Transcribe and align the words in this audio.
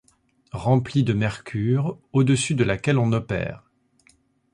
remplie 0.53 1.03
de 1.03 1.13
mercure, 1.13 1.95
au-dessus 2.11 2.55
de 2.55 2.63
laquelle 2.63 2.97
on 2.97 3.11
opère. 3.11 3.69